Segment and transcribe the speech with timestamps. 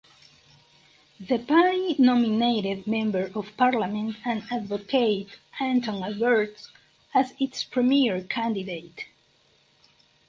[1.19, 5.27] The party nominated Member of Parliament and advocate
[5.59, 6.71] Anton Alberts
[7.13, 9.05] as its premier candidate.